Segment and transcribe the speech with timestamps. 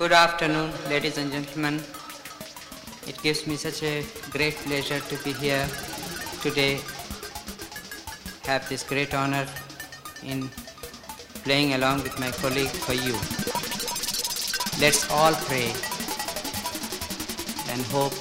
[0.00, 1.74] Good afternoon, ladies and gentlemen.
[3.06, 5.68] It gives me such a great pleasure to be here
[6.40, 6.80] today,
[8.44, 9.46] have this great honor
[10.22, 10.48] in
[11.44, 13.12] playing along with my colleague for you.
[14.80, 15.68] Let's all pray
[17.68, 18.16] and hope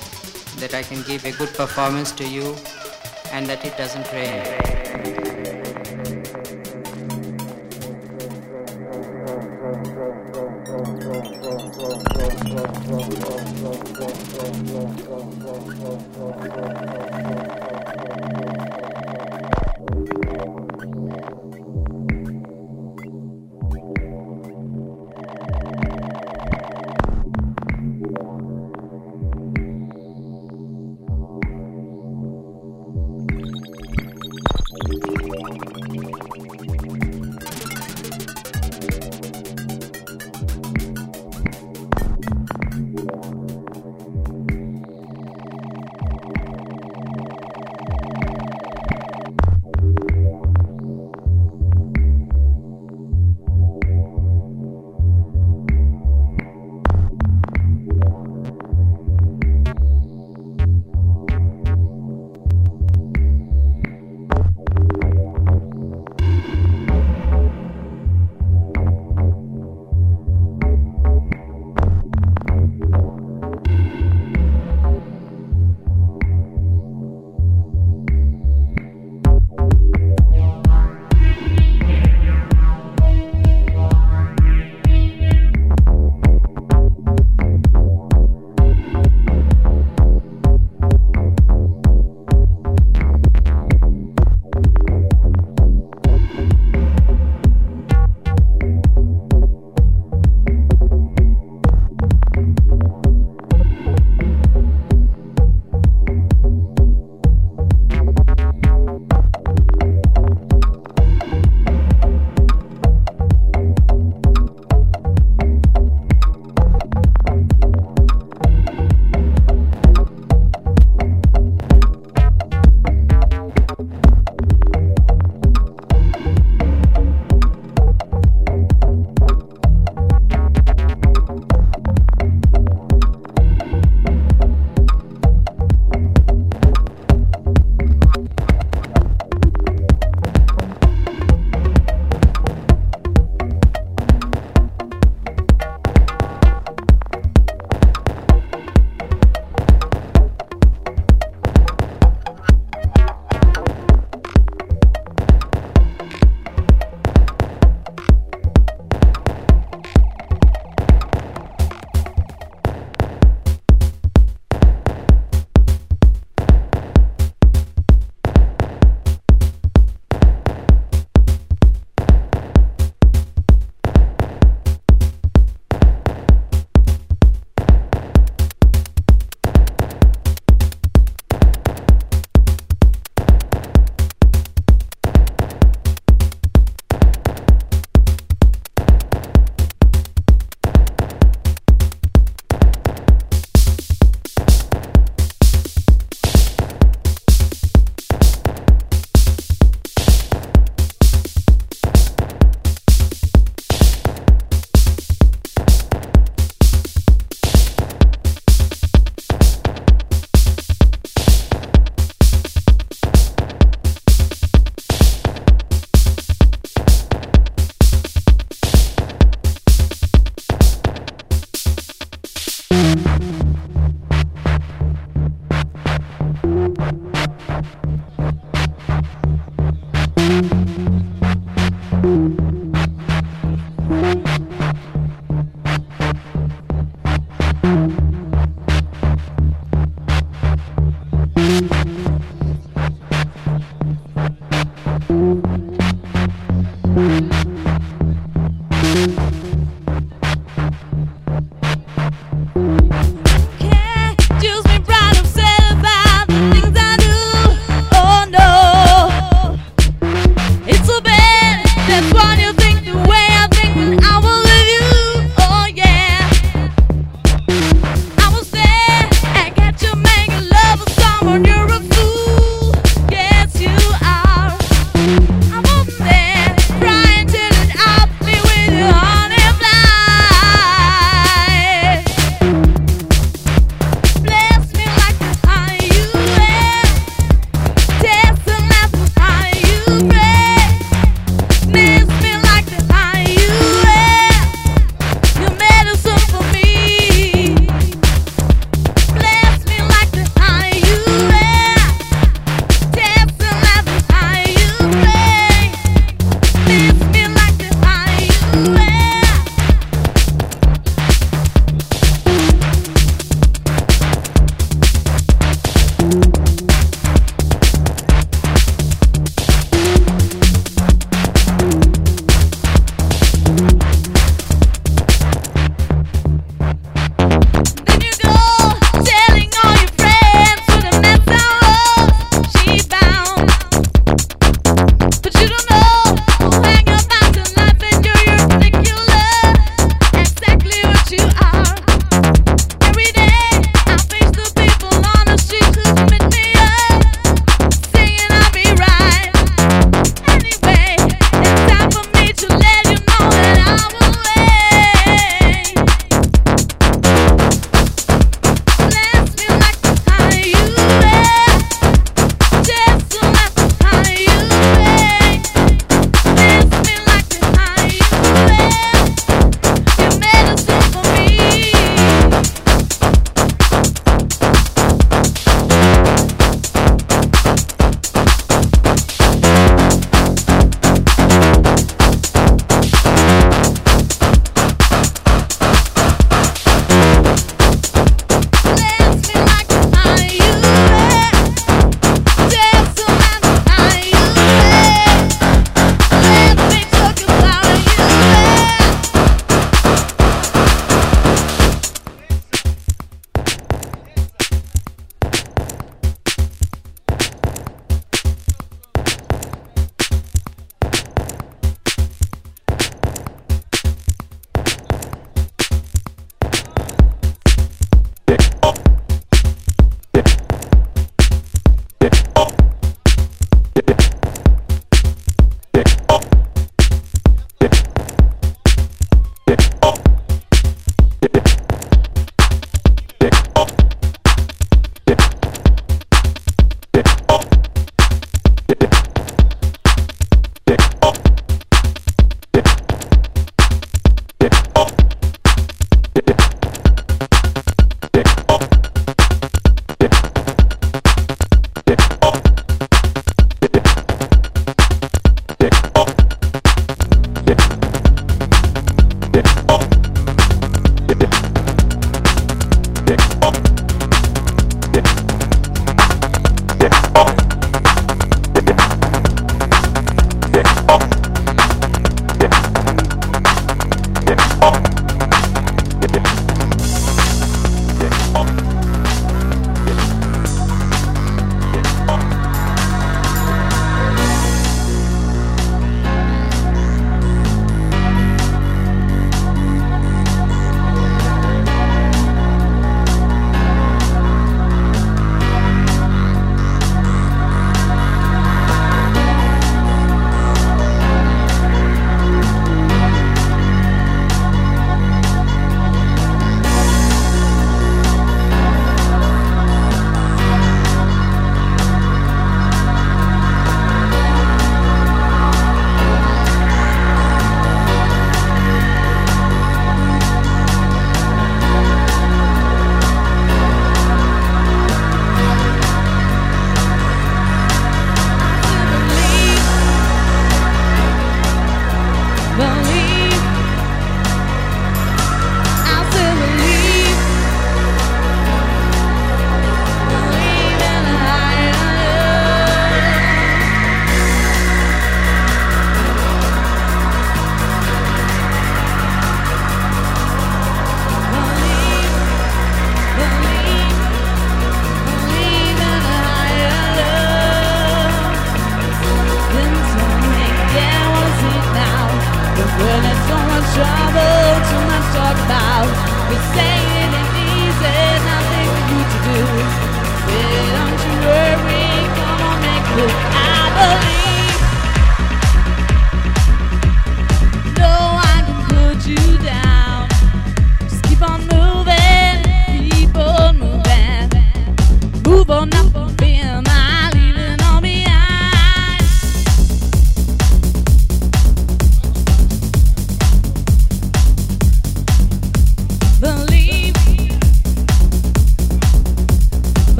[0.59, 2.57] that I can give a good performance to you
[3.31, 5.58] and that it doesn't rain.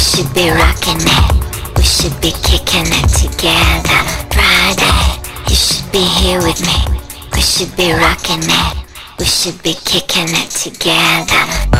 [0.00, 1.76] Should be rocking it.
[1.76, 4.00] We should be kicking it together.
[4.32, 7.00] Friday, you should be here with me.
[7.34, 8.76] We should be rocking it.
[9.18, 11.79] We should be kicking it together.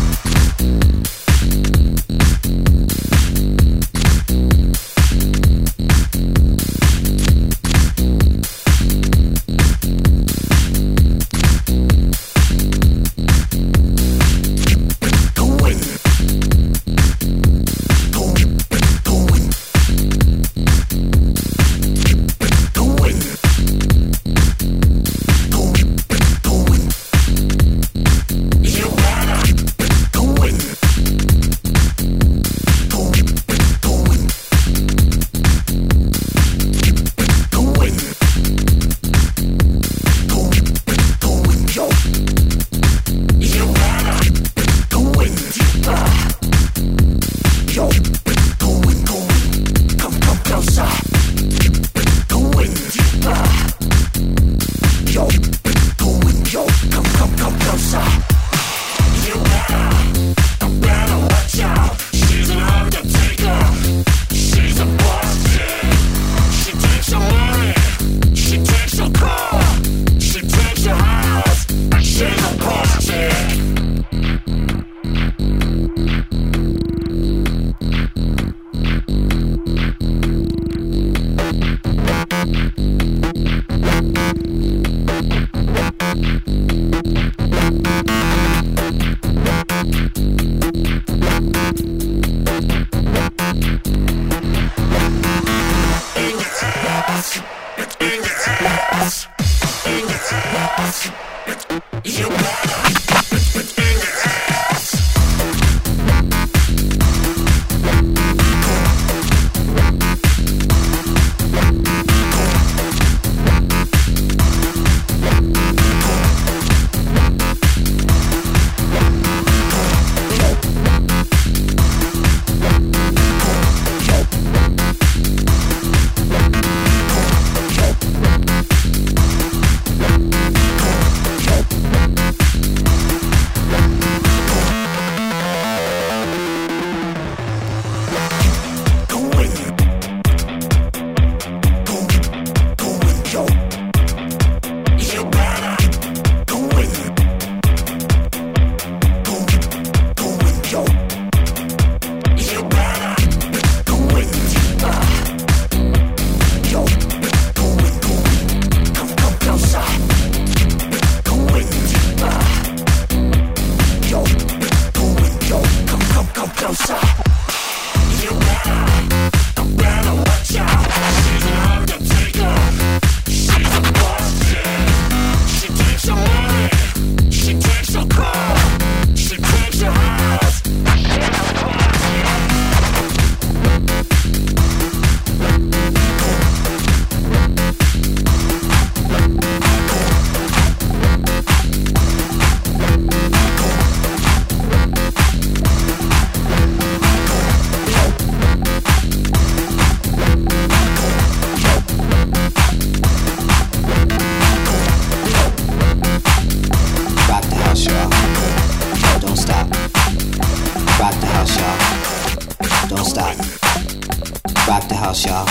[214.71, 215.45] Rock the house, y'all.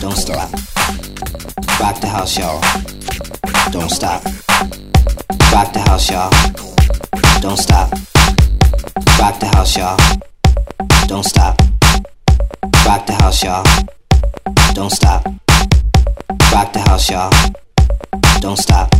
[0.00, 0.50] Don't stop.
[1.78, 2.62] Rock the house, y'all.
[3.70, 4.24] Don't stop.
[5.52, 6.30] Rock the house, y'all.
[7.42, 7.92] Don't stop.
[9.20, 9.98] Rock the house, y'all.
[11.06, 11.60] Don't stop.
[12.86, 13.64] Rock the house, y'all.
[14.72, 15.26] Don't stop.
[16.54, 17.30] Rock the house, y'all.
[18.40, 18.96] Don't stop.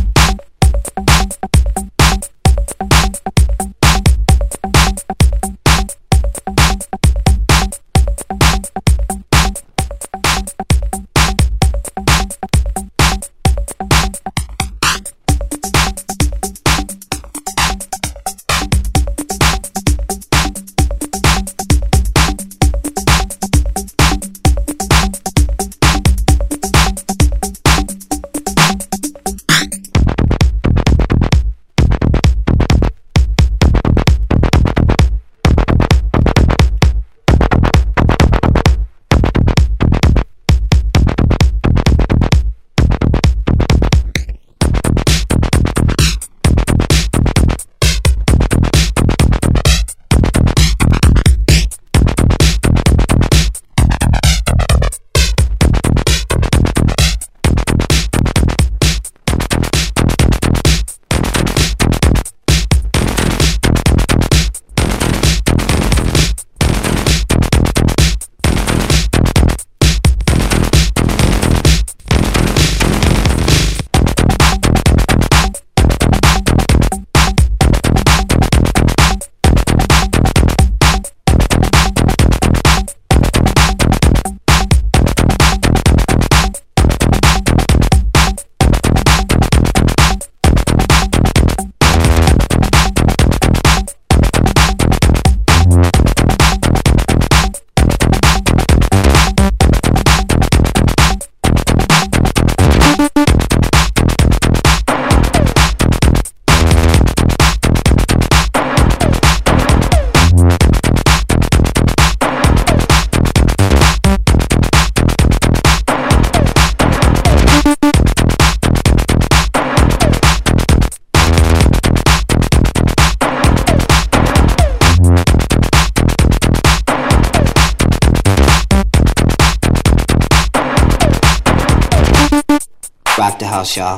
[133.57, 133.97] House, y'all.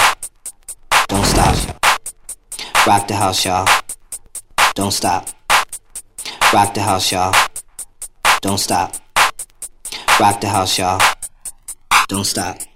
[1.09, 1.55] Don't stop.
[2.87, 3.67] Rock the house, y'all.
[4.73, 5.27] Don't stop.
[6.53, 7.33] Rock the house, y'all.
[8.41, 8.95] Don't stop.
[10.17, 11.01] Rock the house, y'all.
[12.07, 12.68] Don't stop.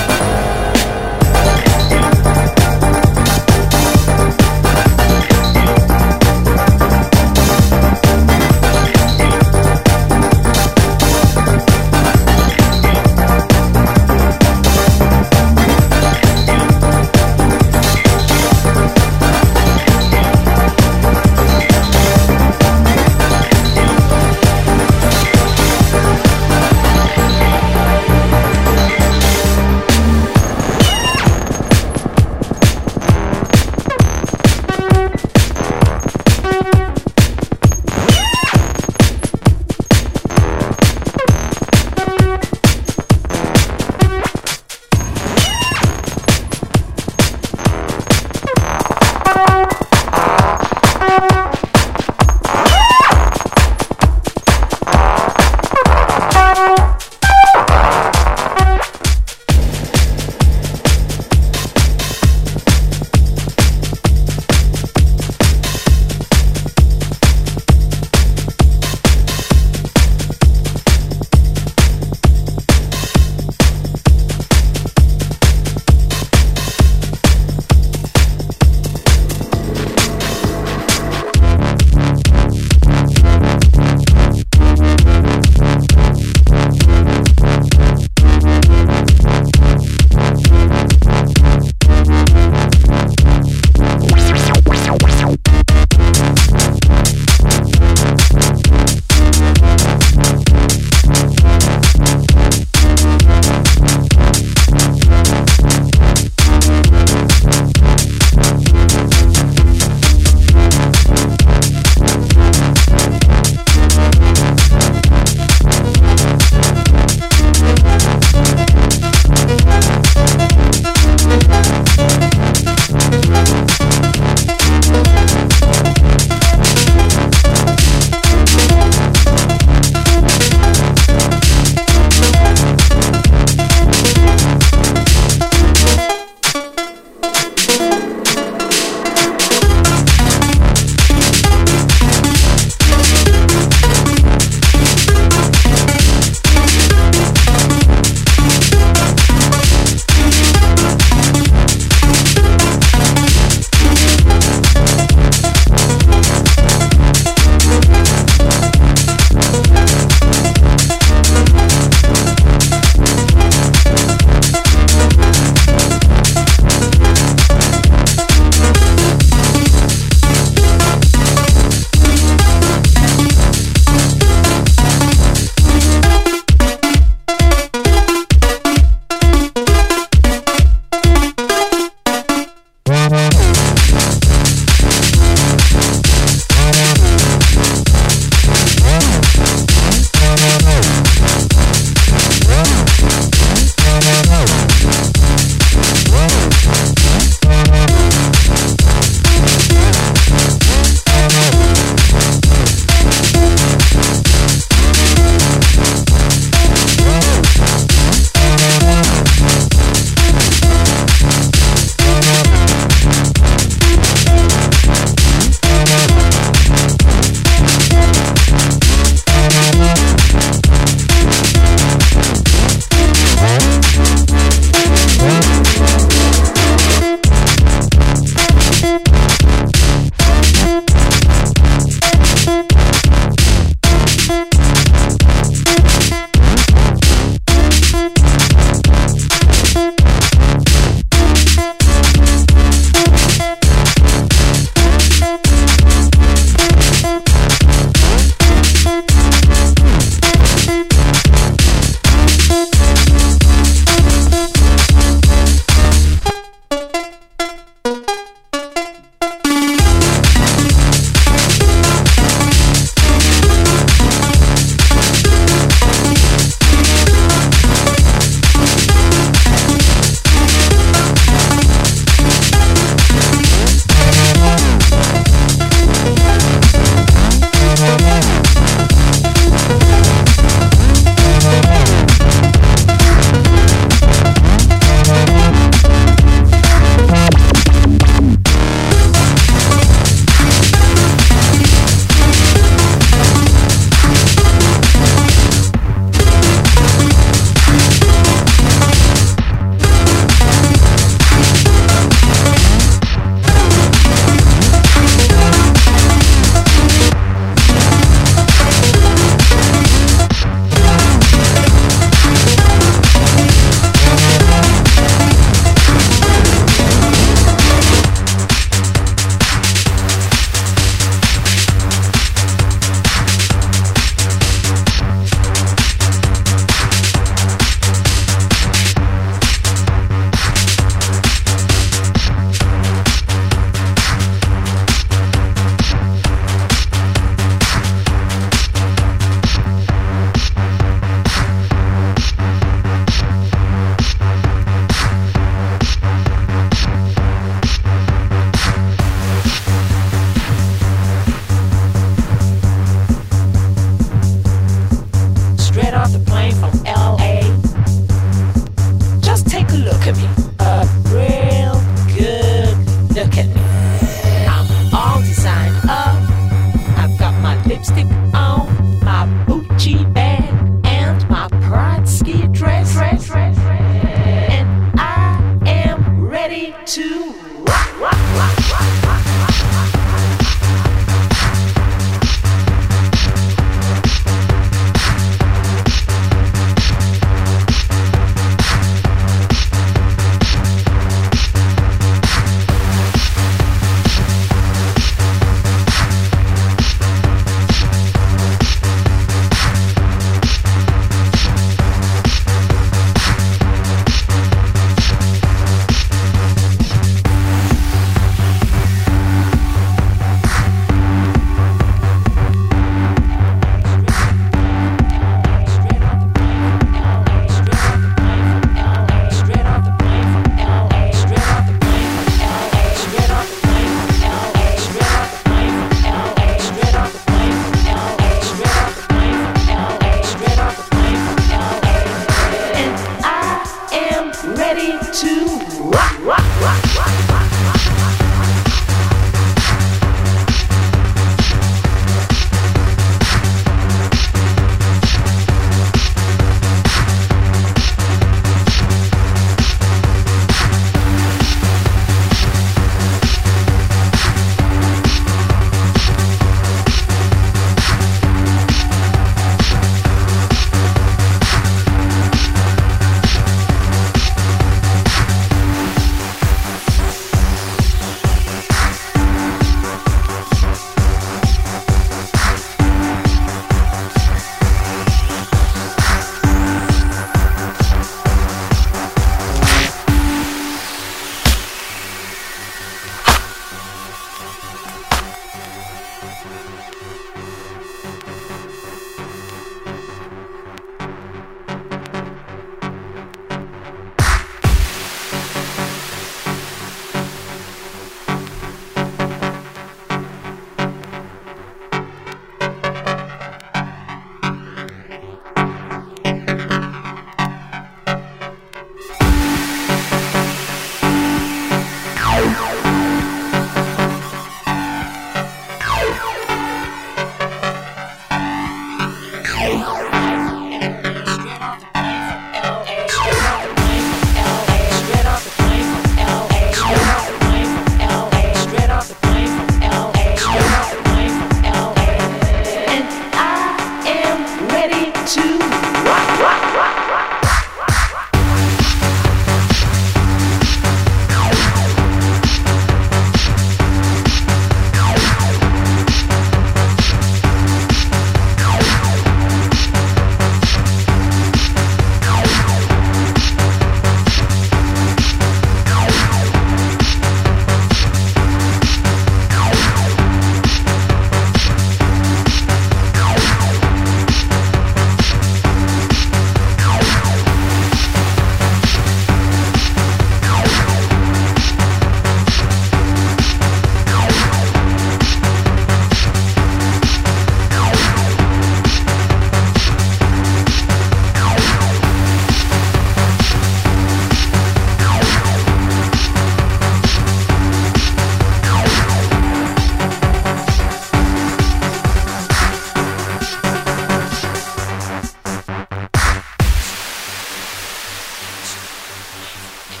[599.88, 600.00] Straight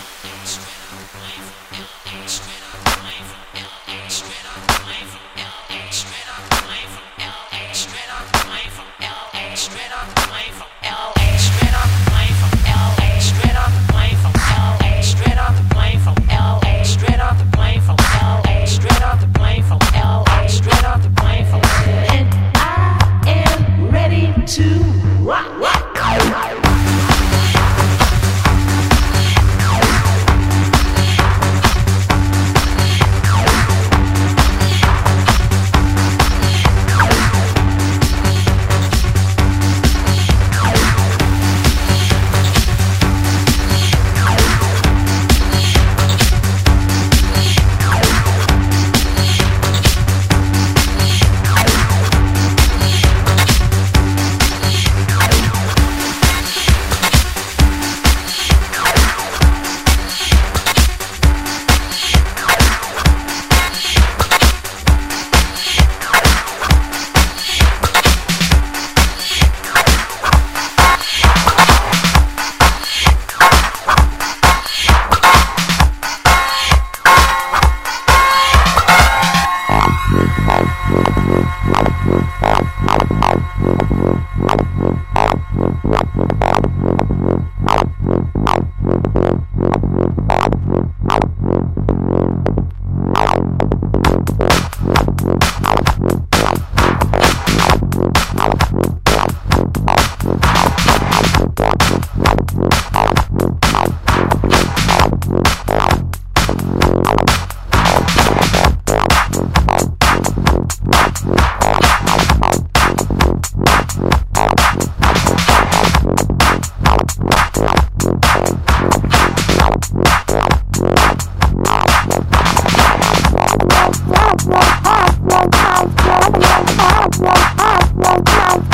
[0.92, 2.85] up life, straight up